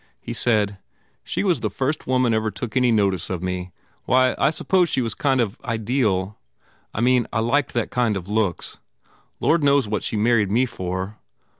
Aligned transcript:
He 0.19 0.33
said, 0.33 0.79
"She 1.23 1.43
was 1.43 1.59
the 1.59 1.69
first 1.69 2.07
woman 2.07 2.33
ever 2.33 2.49
took 2.49 2.75
any 2.75 2.91
notice 2.91 3.29
of 3.29 3.43
me. 3.43 3.71
Why, 4.05 4.33
I 4.39 4.49
suppose 4.49 4.89
she 4.89 4.99
was 4.99 5.13
a 5.13 5.17
kind 5.17 5.39
of 5.39 5.59
ideal. 5.63 6.39
I 6.91 7.01
mean, 7.01 7.27
I 7.31 7.39
liked 7.41 7.73
that 7.73 7.91
kind 7.91 8.17
of 8.17 8.27
looks. 8.27 8.79
Lord 9.39 9.63
knows 9.63 9.87
what 9.87 10.01
she 10.01 10.15
married 10.17 10.49
me 10.49 10.65
for. 10.65 11.19